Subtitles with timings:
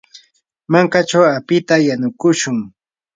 [0.71, 2.57] mankachaw apita yanukushun.